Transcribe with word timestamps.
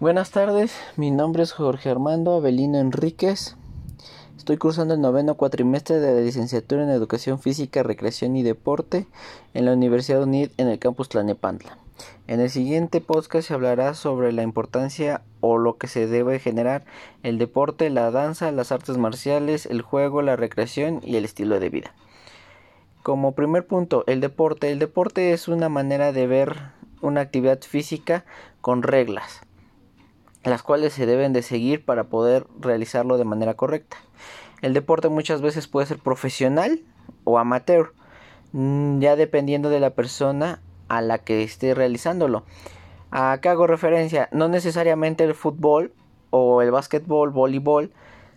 Buenas 0.00 0.30
tardes, 0.30 0.78
mi 0.94 1.10
nombre 1.10 1.42
es 1.42 1.50
Jorge 1.50 1.90
Armando 1.90 2.36
Avelino 2.36 2.78
Enríquez. 2.78 3.56
Estoy 4.36 4.56
cursando 4.56 4.94
el 4.94 5.00
noveno 5.00 5.34
cuatrimestre 5.34 5.98
de 5.98 6.14
la 6.14 6.20
licenciatura 6.20 6.84
en 6.84 6.90
Educación 6.90 7.40
Física, 7.40 7.82
Recreación 7.82 8.36
y 8.36 8.44
Deporte 8.44 9.08
en 9.54 9.64
la 9.64 9.72
Universidad 9.72 10.22
UNID 10.22 10.50
en 10.56 10.68
el 10.68 10.78
campus 10.78 11.08
Tlanepantla. 11.08 11.78
En 12.28 12.38
el 12.38 12.48
siguiente 12.48 13.00
podcast 13.00 13.48
se 13.48 13.54
hablará 13.54 13.94
sobre 13.94 14.30
la 14.30 14.44
importancia 14.44 15.22
o 15.40 15.58
lo 15.58 15.78
que 15.78 15.88
se 15.88 16.06
debe 16.06 16.38
generar 16.38 16.84
el 17.24 17.38
deporte, 17.38 17.90
la 17.90 18.12
danza, 18.12 18.52
las 18.52 18.70
artes 18.70 18.98
marciales, 18.98 19.66
el 19.66 19.82
juego, 19.82 20.22
la 20.22 20.36
recreación 20.36 21.00
y 21.02 21.16
el 21.16 21.24
estilo 21.24 21.58
de 21.58 21.70
vida. 21.70 21.92
Como 23.02 23.32
primer 23.32 23.66
punto, 23.66 24.04
el 24.06 24.20
deporte. 24.20 24.70
El 24.70 24.78
deporte 24.78 25.32
es 25.32 25.48
una 25.48 25.68
manera 25.68 26.12
de 26.12 26.28
ver 26.28 26.56
una 27.00 27.20
actividad 27.20 27.60
física 27.62 28.24
con 28.60 28.84
reglas, 28.84 29.40
las 30.50 30.62
cuales 30.62 30.92
se 30.92 31.06
deben 31.06 31.32
de 31.32 31.42
seguir 31.42 31.84
para 31.84 32.04
poder 32.04 32.46
realizarlo 32.60 33.18
de 33.18 33.24
manera 33.24 33.54
correcta. 33.54 33.96
El 34.62 34.74
deporte 34.74 35.08
muchas 35.08 35.40
veces 35.40 35.68
puede 35.68 35.86
ser 35.86 35.98
profesional 35.98 36.80
o 37.24 37.38
amateur, 37.38 37.92
mm, 38.52 39.00
ya 39.00 39.16
dependiendo 39.16 39.70
de 39.70 39.80
la 39.80 39.90
persona 39.90 40.60
a 40.88 41.00
la 41.00 41.18
que 41.18 41.42
esté 41.42 41.74
realizándolo. 41.74 42.44
Acá 43.10 43.52
hago 43.52 43.66
referencia, 43.66 44.28
no 44.32 44.48
necesariamente 44.48 45.24
el 45.24 45.34
fútbol 45.34 45.92
o 46.30 46.60
el 46.62 46.70
básquetbol, 46.70 47.30
voleibol, 47.30 47.92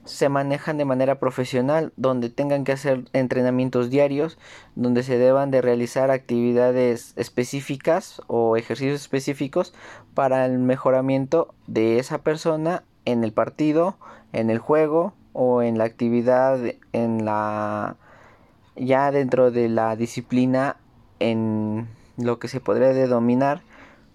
se 0.06 0.30
manejan 0.30 0.78
de 0.78 0.86
manera 0.86 1.20
profesional, 1.20 1.94
donde 1.96 2.30
tengan 2.30 2.64
que 2.64 2.72
hacer 2.72 3.06
entrenamientos 3.14 3.90
diarios, 3.90 4.38
donde 4.76 5.04
se 5.04 5.18
deban 5.18 5.52
de 5.52 5.62
realizar 5.62 6.12
actividades 6.12 7.14
específicas 7.18 8.22
o 8.28 8.58
ejercicios 8.58 9.02
específicos 9.02 9.74
para 10.14 10.46
el 10.46 10.58
mejoramiento 10.58 11.54
de 11.68 12.00
esa 12.00 12.20
persona 12.20 12.84
en 13.06 13.24
el 13.24 13.32
partido, 13.32 13.98
en 14.34 14.50
el 14.50 14.60
juego 14.60 15.14
o 15.34 15.62
en 15.62 15.78
la 15.78 15.86
actividad 15.86 16.60
en 16.94 17.26
la 17.26 17.96
ya 18.76 19.12
dentro 19.12 19.52
de 19.52 19.70
la 19.70 19.96
disciplina 19.96 20.78
en 21.20 21.88
lo 22.18 22.40
que 22.40 22.48
se 22.48 22.60
podría 22.60 22.90
denominar 22.90 23.62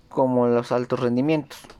como 0.08 0.46
los 0.46 0.72
altos 0.72 1.00
rendimientos 1.00 1.75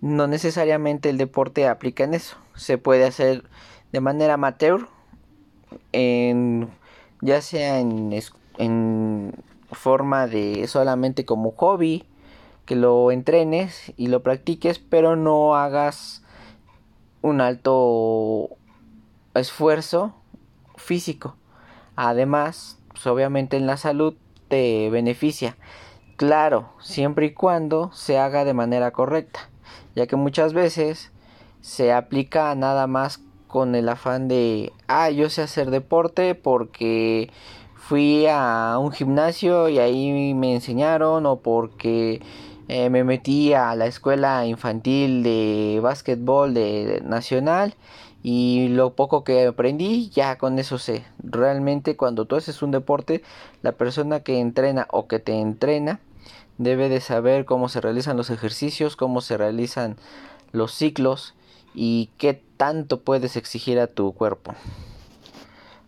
no 0.00 0.26
necesariamente 0.26 1.10
el 1.10 1.18
deporte 1.18 1.66
aplica 1.66 2.04
en 2.04 2.14
eso. 2.14 2.36
Se 2.54 2.78
puede 2.78 3.04
hacer 3.04 3.44
de 3.92 4.00
manera 4.00 4.34
amateur, 4.34 4.88
en, 5.92 6.68
ya 7.20 7.40
sea 7.42 7.80
en, 7.80 9.34
forma 9.70 10.26
de 10.26 10.66
solamente 10.66 11.24
como 11.24 11.50
hobby, 11.52 12.04
que 12.64 12.74
lo 12.74 13.10
entrenes 13.10 13.92
y 13.96 14.08
lo 14.08 14.22
practiques, 14.22 14.78
pero 14.78 15.16
no 15.16 15.56
hagas 15.56 16.22
un 17.22 17.40
alto 17.40 18.50
esfuerzo 19.34 20.14
físico. 20.76 21.36
Además, 21.96 22.78
pues 22.88 23.06
obviamente 23.06 23.56
en 23.56 23.66
la 23.66 23.76
salud 23.76 24.14
te 24.48 24.88
beneficia. 24.90 25.56
Claro, 26.16 26.70
siempre 26.80 27.26
y 27.26 27.34
cuando 27.34 27.90
se 27.92 28.18
haga 28.18 28.44
de 28.44 28.54
manera 28.54 28.90
correcta 28.90 29.50
ya 29.98 30.06
que 30.06 30.14
muchas 30.14 30.52
veces 30.52 31.10
se 31.60 31.92
aplica 31.92 32.54
nada 32.54 32.86
más 32.86 33.20
con 33.48 33.74
el 33.74 33.88
afán 33.88 34.28
de, 34.28 34.72
ah, 34.86 35.10
yo 35.10 35.28
sé 35.28 35.42
hacer 35.42 35.70
deporte 35.70 36.36
porque 36.36 37.30
fui 37.74 38.26
a 38.30 38.78
un 38.78 38.92
gimnasio 38.92 39.68
y 39.68 39.80
ahí 39.80 40.34
me 40.34 40.54
enseñaron 40.54 41.26
o 41.26 41.40
porque 41.40 42.22
eh, 42.68 42.90
me 42.90 43.02
metí 43.02 43.54
a 43.54 43.74
la 43.74 43.86
escuela 43.86 44.46
infantil 44.46 45.24
de 45.24 45.80
básquetbol 45.82 46.54
nacional 47.02 47.74
y 48.22 48.68
lo 48.68 48.94
poco 48.94 49.24
que 49.24 49.46
aprendí 49.46 50.10
ya 50.10 50.38
con 50.38 50.60
eso 50.60 50.78
sé. 50.78 51.04
Realmente 51.18 51.96
cuando 51.96 52.24
tú 52.24 52.36
haces 52.36 52.62
un 52.62 52.70
deporte, 52.70 53.24
la 53.62 53.72
persona 53.72 54.20
que 54.20 54.38
entrena 54.38 54.86
o 54.92 55.08
que 55.08 55.18
te 55.18 55.40
entrena 55.40 55.98
debe 56.58 56.88
de 56.88 57.00
saber 57.00 57.44
cómo 57.44 57.68
se 57.68 57.80
realizan 57.80 58.16
los 58.16 58.30
ejercicios, 58.30 58.96
cómo 58.96 59.20
se 59.20 59.36
realizan 59.36 59.96
los 60.52 60.74
ciclos 60.74 61.34
y 61.74 62.10
qué 62.18 62.34
tanto 62.56 63.00
puedes 63.00 63.36
exigir 63.36 63.78
a 63.78 63.86
tu 63.86 64.12
cuerpo. 64.12 64.54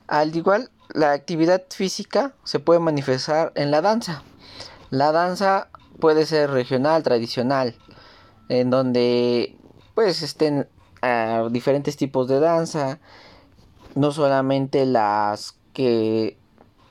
Al 0.06 0.34
igual, 0.34 0.70
la 0.92 1.12
actividad 1.12 1.64
física 1.70 2.34
se 2.44 2.58
puede 2.58 2.80
manifestar 2.80 3.52
en 3.54 3.70
la 3.70 3.80
danza. 3.80 4.22
La 4.90 5.12
danza 5.12 5.68
puede 6.00 6.26
ser 6.26 6.50
regional, 6.50 7.02
tradicional, 7.02 7.76
en 8.48 8.70
donde 8.70 9.56
pues 9.94 10.22
estén 10.22 10.68
ah, 11.02 11.48
diferentes 11.50 11.96
tipos 11.96 12.28
de 12.28 12.40
danza, 12.40 12.98
no 13.94 14.12
solamente 14.12 14.86
las 14.86 15.56
que 15.72 16.38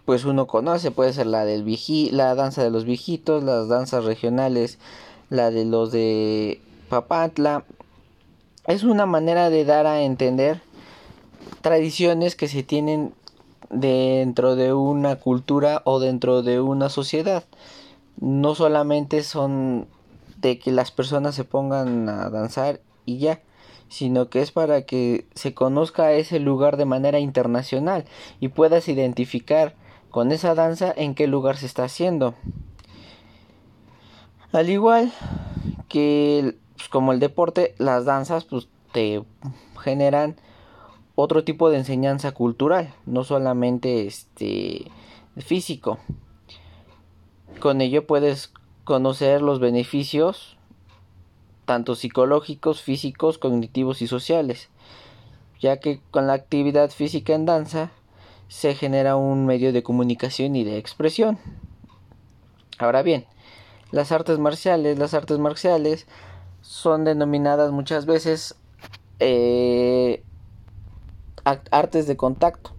pues 0.09 0.25
uno 0.25 0.47
conoce, 0.47 0.89
puede 0.89 1.13
ser 1.13 1.27
la 1.27 1.45
del 1.45 1.63
la 2.11 2.33
danza 2.33 2.63
de 2.63 2.71
los 2.71 2.83
viejitos, 2.83 3.43
las 3.43 3.67
danzas 3.67 4.05
regionales, 4.05 4.79
la 5.29 5.51
de 5.51 5.65
los 5.65 5.91
de 5.91 6.59
Papatla. 6.89 7.63
Es 8.65 8.81
una 8.81 9.05
manera 9.05 9.51
de 9.51 9.65
dar 9.65 9.85
a 9.85 10.01
entender 10.01 10.61
tradiciones 11.61 12.35
que 12.35 12.47
se 12.47 12.63
tienen 12.63 13.13
dentro 13.69 14.55
de 14.55 14.73
una 14.73 15.17
cultura 15.17 15.83
o 15.85 15.99
dentro 15.99 16.41
de 16.41 16.59
una 16.59 16.89
sociedad. 16.89 17.43
No 18.19 18.55
solamente 18.55 19.21
son 19.21 19.85
de 20.37 20.57
que 20.57 20.71
las 20.71 20.89
personas 20.89 21.35
se 21.35 21.43
pongan 21.43 22.09
a 22.09 22.31
danzar 22.31 22.81
y 23.05 23.19
ya, 23.19 23.41
sino 23.89 24.31
que 24.31 24.41
es 24.41 24.51
para 24.51 24.81
que 24.87 25.27
se 25.35 25.53
conozca 25.53 26.13
ese 26.13 26.39
lugar 26.39 26.77
de 26.77 26.85
manera 26.85 27.19
internacional 27.19 28.05
y 28.39 28.47
puedas 28.47 28.87
identificar 28.87 29.75
con 30.09 30.31
esa 30.31 30.55
danza 30.55 30.93
en 30.95 31.15
qué 31.15 31.27
lugar 31.27 31.57
se 31.57 31.65
está 31.65 31.83
haciendo. 31.83 32.33
Al 34.51 34.69
igual 34.69 35.11
que 35.87 36.55
pues, 36.75 36.89
como 36.89 37.13
el 37.13 37.19
deporte, 37.19 37.75
las 37.77 38.05
danzas 38.05 38.45
pues 38.45 38.67
te 38.91 39.23
generan 39.81 40.35
otro 41.15 41.43
tipo 41.43 41.69
de 41.69 41.77
enseñanza 41.77 42.31
cultural, 42.31 42.93
no 43.05 43.23
solamente 43.23 44.07
este 44.07 44.85
físico. 45.37 45.99
Con 47.59 47.81
ello 47.81 48.07
puedes 48.07 48.53
conocer 48.85 49.41
los 49.41 49.59
beneficios 49.59 50.57
tanto 51.65 51.93
psicológicos, 51.93 52.81
físicos, 52.81 53.37
cognitivos 53.37 54.01
y 54.01 54.07
sociales, 54.07 54.69
ya 55.59 55.79
que 55.79 56.01
con 56.09 56.25
la 56.25 56.33
actividad 56.33 56.89
física 56.89 57.35
en 57.35 57.45
danza 57.45 57.91
se 58.49 58.75
genera 58.75 59.15
un 59.15 59.45
medio 59.45 59.71
de 59.71 59.83
comunicación 59.83 60.57
y 60.57 60.65
de 60.65 60.77
expresión. 60.77 61.37
Ahora 62.79 63.03
bien, 63.03 63.25
las 63.91 64.11
artes 64.11 64.39
marciales, 64.39 64.99
las 64.99 65.13
artes 65.13 65.37
marciales 65.39 66.07
son 66.61 67.05
denominadas 67.05 67.71
muchas 67.71 68.05
veces 68.05 68.55
eh, 69.19 70.23
artes 71.43 72.07
de 72.07 72.17
contacto, 72.17 72.71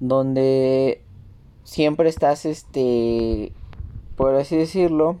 donde 0.00 1.02
siempre 1.64 2.08
estás, 2.08 2.44
este, 2.44 3.52
por 4.16 4.34
así 4.34 4.56
decirlo, 4.56 5.18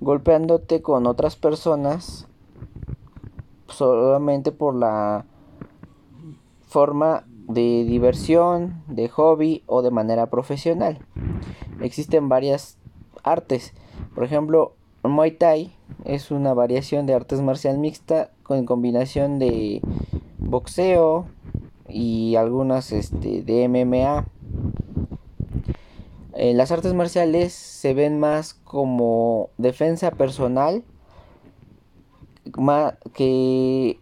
golpeándote 0.00 0.82
con 0.82 1.06
otras 1.06 1.36
personas 1.36 2.26
solamente 3.68 4.50
por 4.50 4.74
la 4.74 5.24
forma 6.66 7.24
de 7.52 7.84
diversión, 7.84 8.82
de 8.86 9.08
hobby 9.08 9.62
o 9.66 9.82
de 9.82 9.90
manera 9.90 10.26
profesional. 10.26 10.98
Existen 11.80 12.28
varias 12.28 12.78
artes. 13.22 13.72
Por 14.14 14.24
ejemplo, 14.24 14.74
Muay 15.02 15.32
Thai 15.32 15.72
es 16.04 16.30
una 16.30 16.54
variación 16.54 17.06
de 17.06 17.14
artes 17.14 17.40
marcial 17.40 17.78
mixta 17.78 18.30
con 18.42 18.66
combinación 18.66 19.38
de 19.38 19.80
boxeo 20.38 21.26
y 21.88 22.36
algunas 22.36 22.92
este, 22.92 23.42
de 23.42 23.68
MMA. 23.68 24.26
Eh, 26.34 26.54
las 26.54 26.72
artes 26.72 26.94
marciales 26.94 27.52
se 27.52 27.94
ven 27.94 28.18
más 28.18 28.54
como 28.54 29.50
defensa 29.58 30.10
personal 30.12 30.84
que 33.14 33.98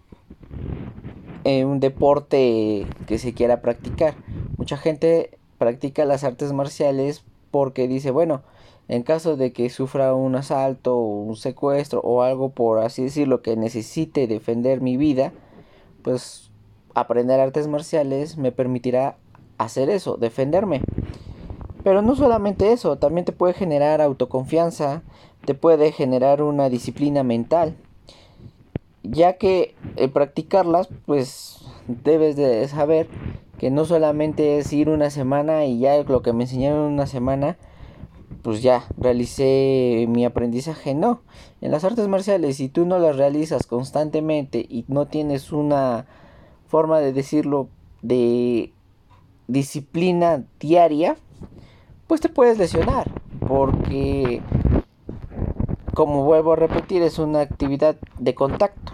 un 1.45 1.81
deporte 1.81 2.87
que 3.07 3.19
se 3.19 3.35
quiera 3.35 3.61
practicar. 3.61 4.15
Mucha 4.57 4.77
gente 4.77 5.39
practica 5.59 6.05
las 6.05 6.25
artes 6.25 6.53
marciales 6.53 7.25
porque 7.51 7.89
dice, 7.89 8.11
bueno, 8.11 8.43
en 8.89 9.03
caso 9.03 9.37
de 9.37 9.53
que 9.53 9.71
sufra 9.71 10.15
un 10.15 10.35
asalto 10.35 10.97
un 10.99 11.37
secuestro 11.37 12.01
o 12.01 12.23
algo 12.23 12.51
por 12.51 12.79
así 12.79 13.05
decirlo 13.05 13.43
que 13.43 13.57
necesite 13.57 14.27
defender 14.27 14.81
mi 14.81 14.97
vida, 14.97 15.33
pues 16.03 16.51
aprender 16.95 17.41
artes 17.41 17.69
marciales 17.69 18.37
me 18.37 18.53
permitirá 18.53 19.17
hacer 19.59 19.91
eso, 19.91 20.17
defenderme. 20.17 20.83
Pero 21.85 22.03
no 22.03 22.17
solamente 22.17 22.73
eso, 22.73 22.97
también 22.99 23.25
te 23.25 23.33
puede 23.33 23.55
generar 23.55 24.01
autoconfianza, 24.01 25.03
te 25.45 25.55
puede 25.55 25.93
generar 25.93 26.43
una 26.43 26.69
disciplina 26.69 27.23
mental, 27.23 27.77
ya 29.03 29.35
que 29.35 29.75
practicarlas 30.13 30.89
pues 31.07 31.65
debes 31.87 32.37
de 32.37 32.67
saber 32.69 33.09
que 33.59 33.71
no 33.71 33.85
solamente 33.85 34.59
es 34.59 34.73
ir 34.73 34.89
una 34.89 35.11
semana 35.11 35.67
y 35.67 35.79
ya 35.79 36.03
lo 36.03 36.23
que 36.23 36.33
me 36.33 36.45
enseñaron 36.45 36.93
una 36.93 37.07
semana 37.07 37.59
pues 38.43 38.63
ya 38.63 38.85
realicé 38.97 40.07
mi 40.09 40.25
aprendizaje. 40.25 40.95
No, 40.95 41.21
en 41.61 41.71
las 41.71 41.85
artes 41.85 42.09
marciales 42.09 42.57
si 42.57 42.69
tú 42.69 42.87
no 42.87 42.99
las 42.99 43.17
realizas 43.17 43.67
constantemente 43.67 44.65
y 44.69 44.85
no 44.89 45.07
tienes 45.07 45.53
una 45.53 46.07
forma 46.69 47.01
de 47.01 47.13
decirlo 47.13 47.69
de 48.03 48.73
disciplina 49.47 50.45
diaria, 50.59 51.17
pues 52.07 52.21
te 52.21 52.29
puedes 52.29 52.59
lesionar 52.59 53.11
porque 53.47 54.41
como 56.01 56.25
vuelvo 56.25 56.55
a 56.55 56.57
repetir 56.57 57.03
es 57.03 57.19
una 57.19 57.43
actividad 57.43 57.95
de 58.19 58.35
contacto. 58.35 58.93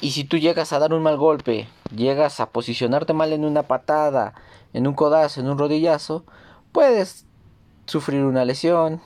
Y 0.00 0.12
si 0.12 0.22
tú 0.22 0.36
llegas 0.36 0.72
a 0.72 0.78
dar 0.78 0.94
un 0.94 1.02
mal 1.02 1.16
golpe, 1.16 1.66
llegas 1.92 2.38
a 2.38 2.50
posicionarte 2.50 3.12
mal 3.12 3.32
en 3.32 3.44
una 3.44 3.64
patada, 3.64 4.34
en 4.72 4.86
un 4.86 4.94
codazo, 4.94 5.40
en 5.40 5.48
un 5.48 5.58
rodillazo, 5.58 6.24
puedes 6.70 7.26
sufrir 7.86 8.22
una 8.22 8.44
lesión 8.44 9.00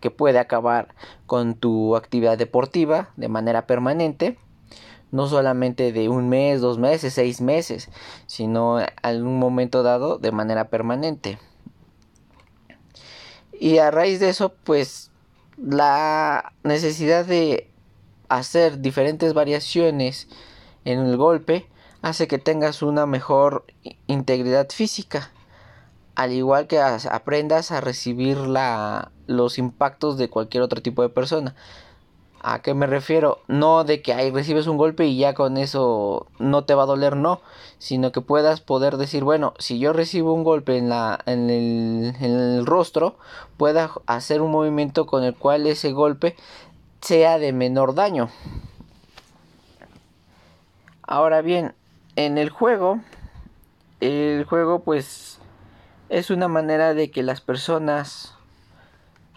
que 0.00 0.10
puede 0.10 0.38
acabar 0.38 0.94
con 1.26 1.56
tu 1.56 1.94
actividad 1.94 2.38
deportiva 2.38 3.10
de 3.18 3.28
manera 3.28 3.66
permanente, 3.66 4.38
no 5.10 5.26
solamente 5.26 5.92
de 5.92 6.08
un 6.08 6.30
mes, 6.30 6.62
dos 6.62 6.78
meses, 6.78 7.12
seis 7.12 7.42
meses, 7.42 7.90
sino 8.26 8.80
en 8.80 9.26
un 9.26 9.38
momento 9.38 9.82
dado 9.82 10.16
de 10.16 10.32
manera 10.32 10.70
permanente. 10.70 11.38
Y 13.52 13.76
a 13.76 13.90
raíz 13.90 14.20
de 14.20 14.30
eso, 14.30 14.54
pues 14.64 15.10
la 15.56 16.52
necesidad 16.62 17.24
de 17.24 17.70
hacer 18.28 18.80
diferentes 18.80 19.34
variaciones 19.34 20.28
en 20.84 21.00
el 21.00 21.16
golpe 21.16 21.66
hace 22.02 22.26
que 22.28 22.38
tengas 22.38 22.82
una 22.82 23.06
mejor 23.06 23.64
integridad 24.06 24.68
física 24.70 25.30
al 26.14 26.32
igual 26.32 26.66
que 26.66 26.78
aprendas 26.78 27.72
a 27.72 27.80
recibir 27.80 28.38
la, 28.38 29.10
los 29.26 29.58
impactos 29.58 30.16
de 30.16 30.30
cualquier 30.30 30.62
otro 30.62 30.80
tipo 30.80 31.02
de 31.02 31.08
persona. 31.08 31.54
¿A 32.46 32.58
qué 32.58 32.74
me 32.74 32.86
refiero? 32.86 33.40
No 33.48 33.84
de 33.84 34.02
que 34.02 34.12
ahí 34.12 34.30
recibes 34.30 34.66
un 34.66 34.76
golpe 34.76 35.06
y 35.06 35.16
ya 35.16 35.32
con 35.32 35.56
eso 35.56 36.26
no 36.38 36.64
te 36.64 36.74
va 36.74 36.82
a 36.82 36.86
doler, 36.86 37.16
no, 37.16 37.40
sino 37.78 38.12
que 38.12 38.20
puedas 38.20 38.60
poder 38.60 38.98
decir, 38.98 39.24
bueno, 39.24 39.54
si 39.58 39.78
yo 39.78 39.94
recibo 39.94 40.34
un 40.34 40.44
golpe 40.44 40.76
en, 40.76 40.90
la, 40.90 41.18
en, 41.24 41.48
el, 41.48 42.14
en 42.20 42.38
el 42.38 42.66
rostro, 42.66 43.16
pueda 43.56 43.92
hacer 44.04 44.42
un 44.42 44.50
movimiento 44.50 45.06
con 45.06 45.24
el 45.24 45.34
cual 45.34 45.66
ese 45.66 45.92
golpe 45.92 46.36
sea 47.00 47.38
de 47.38 47.54
menor 47.54 47.94
daño. 47.94 48.28
Ahora 51.02 51.40
bien, 51.40 51.74
en 52.14 52.36
el 52.36 52.50
juego, 52.50 53.00
el 54.00 54.44
juego 54.44 54.80
pues 54.80 55.40
es 56.10 56.28
una 56.28 56.48
manera 56.48 56.92
de 56.92 57.10
que 57.10 57.22
las 57.22 57.40
personas, 57.40 58.33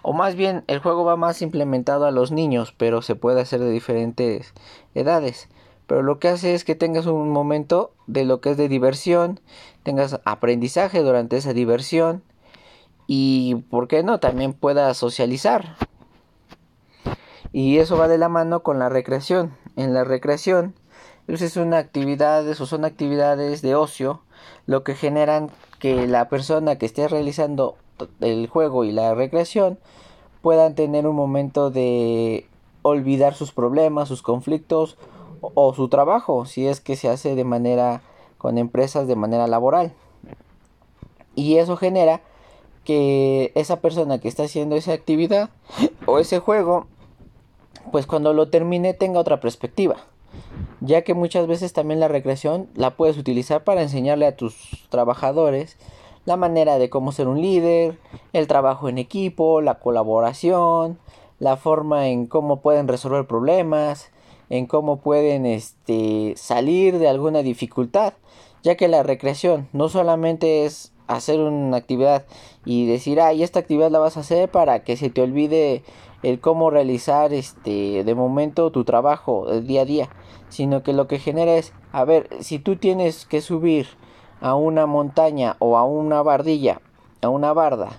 o 0.08 0.14
más 0.14 0.36
bien 0.36 0.64
el 0.68 0.80
juego 0.80 1.04
va 1.04 1.18
más 1.18 1.42
implementado 1.42 2.06
a 2.06 2.12
los 2.12 2.32
niños, 2.32 2.74
pero 2.78 3.02
se 3.02 3.16
puede 3.16 3.42
hacer 3.42 3.60
de 3.60 3.70
diferentes 3.70 4.54
edades. 4.96 5.50
Pero 5.86 6.02
lo 6.02 6.18
que 6.18 6.30
hace 6.30 6.54
es 6.54 6.64
que 6.64 6.76
tengas 6.76 7.08
un 7.08 7.30
momento 7.30 7.92
de 8.08 8.24
lo 8.24 8.40
que 8.40 8.52
es 8.52 8.58
de 8.58 8.70
diversión, 8.70 9.42
tengas 9.84 10.22
aprendizaje 10.24 11.02
durante 11.02 11.36
esa 11.36 11.52
diversión 11.52 12.24
y, 13.06 13.66
¿por 13.70 13.90
qué 13.90 14.02
no?, 14.02 14.22
también 14.22 14.54
puedas 14.54 14.96
socializar. 14.96 15.76
Y 17.52 17.80
eso 17.80 17.98
va 17.98 18.08
de 18.08 18.18
la 18.18 18.30
mano 18.30 18.64
con 18.64 18.80
la 18.80 18.88
recreación. 18.88 19.58
En 19.76 19.94
la 19.94 20.06
recreación, 20.06 20.74
pues 21.26 21.42
es 21.42 21.58
una 21.58 21.80
actividad, 21.80 22.48
o 22.48 22.66
son 22.66 22.86
actividades 22.86 23.62
de 23.62 23.76
ocio, 23.76 24.22
lo 24.68 24.86
que 24.86 24.96
generan 24.96 25.52
que 25.80 26.08
la 26.08 26.30
persona 26.30 26.78
que 26.78 26.86
esté 26.86 27.10
realizando 27.10 27.76
el 28.20 28.48
juego 28.48 28.84
y 28.84 28.92
la 28.92 29.16
recreación 29.16 29.80
puedan 30.42 30.76
tener 30.76 31.08
un 31.08 31.16
momento 31.16 31.72
de 31.72 32.48
olvidar 32.82 33.34
sus 33.34 33.52
problemas, 33.52 34.08
sus 34.08 34.22
conflictos 34.22 34.98
o, 35.42 35.74
su 35.74 35.88
trabajo, 35.88 36.46
si 36.46 36.68
es 36.68 36.80
que 36.80 36.96
se 36.96 37.10
hace 37.10 37.36
de 37.36 37.44
manera 37.44 38.02
con 38.38 38.58
empresas 38.58 39.08
de 39.08 39.16
manera 39.16 39.48
laboral. 39.48 39.94
Y 41.36 41.58
eso 41.58 41.78
genera 41.78 42.22
que 42.84 43.52
esa 43.56 43.82
persona 43.82 44.20
que 44.20 44.28
está 44.28 44.44
haciendo 44.44 44.76
esa 44.76 44.94
actividad 44.94 45.50
o 46.06 46.20
ese 46.20 46.40
juego, 46.40 46.88
pues 47.92 48.08
cuando 48.08 48.34
lo 48.34 48.50
termine 48.50 48.94
tenga 48.94 49.20
otra 49.20 49.40
perspectiva 49.40 49.98
ya 50.80 51.02
que 51.02 51.14
muchas 51.14 51.48
veces 51.48 51.74
también 51.74 52.00
la 52.00 52.08
recreación 52.08 52.70
la 52.76 52.96
puedes 52.96 53.18
utilizar 53.18 53.64
para 53.64 53.82
enseñarle 53.82 54.28
a 54.28 54.36
tus 54.36 54.88
trabajadores 54.90 55.78
la 56.28 56.36
manera 56.36 56.78
de 56.78 56.90
cómo 56.90 57.14
ser 57.14 57.30
un 57.30 57.42
líder, 57.42 57.98
el 58.34 58.48
trabajo 58.48 58.90
en 58.90 58.98
equipo, 58.98 59.62
la 59.62 59.76
colaboración, 59.76 61.00
la 61.40 61.56
forma 61.56 62.10
en 62.10 62.28
cómo 62.28 62.60
pueden 62.60 62.90
resolver 62.90 63.26
problemas, 63.26 64.12
en 64.50 64.66
cómo 64.66 64.98
pueden 64.98 65.46
este, 65.46 66.34
salir 66.36 67.00
de 67.00 67.08
alguna 67.08 67.44
dificultad, 67.44 68.12
ya 68.62 68.76
que 68.76 68.90
la 68.90 69.04
recreación 69.04 69.70
no 69.72 69.88
solamente 69.88 70.66
es 70.66 70.92
hacer 71.08 71.40
una 71.40 71.78
actividad 71.78 72.26
y 72.66 72.88
decir, 72.88 73.22
ay, 73.22 73.42
esta 73.42 73.60
actividad 73.60 73.90
la 73.90 74.00
vas 74.00 74.18
a 74.18 74.20
hacer 74.20 74.52
para 74.52 74.84
que 74.84 74.98
se 74.98 75.10
te 75.10 75.22
olvide 75.22 75.82
el 76.24 76.42
cómo 76.42 76.70
realizar 76.70 77.32
este 77.32 78.04
de 78.04 78.16
momento 78.16 78.70
tu 78.74 78.84
trabajo 78.84 79.62
día 79.62 79.84
a 79.84 79.86
día, 79.86 80.10
sino 80.50 80.84
que 80.84 80.92
lo 80.92 81.08
que 81.08 81.20
genera 81.20 81.56
es, 81.56 81.72
a 81.94 82.04
ver, 82.04 82.28
si 82.42 82.60
tú 82.60 82.76
tienes 82.76 83.26
que 83.26 83.40
subir 83.40 83.88
a 84.42 84.56
una 84.56 84.86
montaña 84.86 85.56
o 85.60 85.78
a 85.78 85.84
una 85.84 86.22
bardilla, 86.22 86.82
a 87.22 87.30
una 87.30 87.54
barda, 87.54 87.90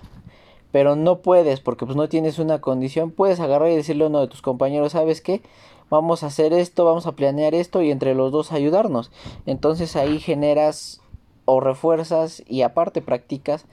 pero 0.73 0.97
no 0.97 1.19
puedes 1.19 1.61
porque 1.61 1.87
pues 1.87 1.97
no 1.97 2.09
tienes 2.09 2.39
una 2.39 2.61
condición, 2.61 3.11
puedes 3.11 3.41
agarrar 3.41 3.71
y 3.71 3.77
decirle 3.77 4.05
a 4.05 4.09
uno 4.09 4.21
de 4.21 4.29
tus 4.29 4.43
compañeros, 4.43 4.93
¿sabes 4.93 5.21
qué? 5.21 5.43
Vamos 5.91 6.23
a 6.23 6.27
hacer 6.27 6.53
esto, 6.53 6.85
vamos 6.85 7.07
a 7.07 7.13
planear 7.13 7.55
esto 7.55 7.83
y 7.83 7.91
entre 7.91 8.15
los 8.15 8.31
dos 8.31 8.53
ayudarnos. 8.53 9.11
Entonces 9.47 9.97
ahí 9.97 10.21
generas 10.21 11.01
o 11.47 11.61
refuerzas 11.61 12.43
y 12.47 12.61
aparte 12.61 13.01
practicas 13.01 13.65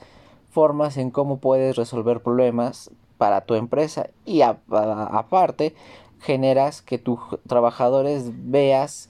formas 0.49 0.95
en 0.95 1.11
cómo 1.11 1.37
puedes 1.37 1.75
resolver 1.75 2.23
problemas 2.23 2.89
para 3.17 3.41
tu 3.41 3.55
empresa 3.55 4.07
y 4.23 4.41
aparte 4.41 5.75
generas 6.21 6.81
que 6.81 6.97
tus 6.97 7.19
trabajadores 7.47 8.31
veas 8.33 9.09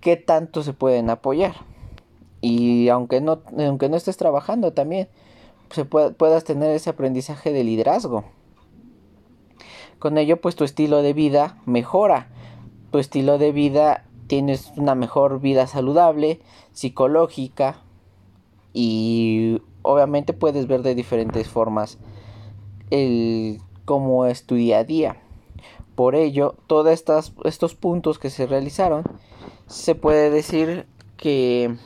qué 0.00 0.16
tanto 0.16 0.62
se 0.62 0.72
pueden 0.72 1.10
apoyar 1.10 1.54
y 2.40 2.88
aunque 2.88 3.20
no 3.20 3.40
aunque 3.58 3.88
no 3.88 3.96
estés 3.96 4.16
trabajando 4.16 4.72
también 4.72 5.08
se 5.70 5.84
puedas 5.84 6.44
tener 6.44 6.70
ese 6.70 6.90
aprendizaje 6.90 7.52
de 7.52 7.64
liderazgo 7.64 8.24
con 9.98 10.18
ello 10.18 10.40
pues 10.40 10.54
tu 10.56 10.64
estilo 10.64 11.02
de 11.02 11.12
vida 11.12 11.58
mejora 11.66 12.28
tu 12.90 12.98
estilo 12.98 13.38
de 13.38 13.52
vida 13.52 14.04
tienes 14.26 14.72
una 14.76 14.94
mejor 14.94 15.40
vida 15.40 15.66
saludable 15.66 16.40
psicológica 16.72 17.82
y 18.72 19.62
obviamente 19.82 20.32
puedes 20.32 20.66
ver 20.66 20.82
de 20.82 20.94
diferentes 20.94 21.48
formas 21.48 21.98
el 22.90 23.60
cómo 23.84 24.26
es 24.26 24.44
tu 24.44 24.56
día 24.56 24.78
a 24.78 24.84
día. 24.84 25.16
Por 25.94 26.14
ello, 26.14 26.56
todos 26.66 27.02
estos 27.44 27.74
puntos 27.74 28.18
que 28.18 28.28
se 28.28 28.46
realizaron, 28.46 29.04
se 29.66 29.94
puede 29.94 30.28
decir 30.28 30.86
que 31.16 31.76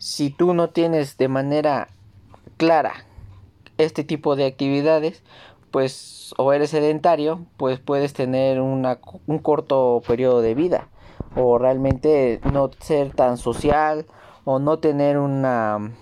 si 0.00 0.30
tú 0.30 0.54
no 0.54 0.70
tienes 0.70 1.18
de 1.18 1.28
manera 1.28 1.88
clara 2.56 3.04
este 3.76 4.02
tipo 4.02 4.34
de 4.34 4.46
actividades, 4.46 5.22
pues 5.70 6.34
o 6.38 6.52
eres 6.54 6.70
sedentario, 6.70 7.44
pues 7.58 7.78
puedes 7.78 8.14
tener 8.14 8.60
una, 8.60 8.98
un 9.26 9.38
corto 9.38 10.02
periodo 10.06 10.40
de 10.40 10.54
vida 10.54 10.88
o 11.36 11.58
realmente 11.58 12.40
no 12.50 12.70
ser 12.80 13.12
tan 13.12 13.36
social 13.36 14.06
o 14.44 14.58
no 14.58 14.78
tener 14.78 15.18
una 15.18 15.92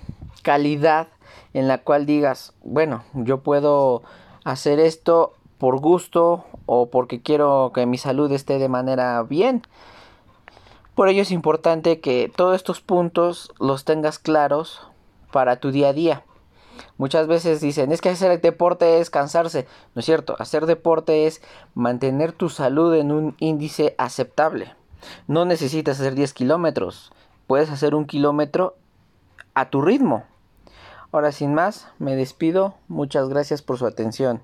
calidad 0.43 1.09
en 1.53 1.67
la 1.67 1.79
cual 1.79 2.07
digas, 2.07 2.55
bueno, 2.63 3.03
yo 3.15 3.43
puedo 3.43 4.03
hacer 4.45 4.79
esto 4.79 5.35
por 5.59 5.81
gusto 5.81 6.45
o 6.67 6.89
porque 6.89 7.21
quiero 7.21 7.73
que 7.75 7.85
mi 7.85 7.99
salud 7.99 8.31
esté 8.31 8.59
de 8.59 8.69
manera 8.69 9.21
bien. 9.25 9.63
Por 10.99 11.09
ello 11.09 11.23
es 11.23 11.31
importante 11.31 12.01
que 12.01 12.29
todos 12.35 12.57
estos 12.57 12.81
puntos 12.81 13.53
los 13.61 13.85
tengas 13.85 14.19
claros 14.19 14.83
para 15.31 15.61
tu 15.61 15.71
día 15.71 15.91
a 15.91 15.93
día. 15.93 16.25
Muchas 16.97 17.29
veces 17.29 17.61
dicen, 17.61 17.93
es 17.93 18.01
que 18.01 18.09
hacer 18.09 18.41
deporte 18.41 18.99
es 18.99 19.09
cansarse. 19.09 19.69
No 19.95 20.01
es 20.01 20.07
cierto, 20.07 20.35
hacer 20.41 20.67
deporte 20.67 21.29
es 21.29 21.41
mantener 21.77 22.33
tu 22.33 22.49
salud 22.49 22.93
en 22.97 23.13
un 23.13 23.37
índice 23.39 23.95
aceptable. 23.97 24.75
No 25.29 25.45
necesitas 25.45 26.01
hacer 26.01 26.17
10 26.17 26.35
kilómetros, 26.35 27.13
puedes 27.47 27.71
hacer 27.71 27.95
un 27.95 28.05
kilómetro 28.05 28.75
a 29.55 29.71
tu 29.71 29.83
ritmo. 29.83 30.25
Ahora 31.13 31.31
sin 31.31 31.55
más, 31.55 31.87
me 32.01 32.17
despido. 32.17 32.75
Muchas 32.89 33.29
gracias 33.29 33.63
por 33.63 33.79
su 33.79 33.87
atención. 33.87 34.43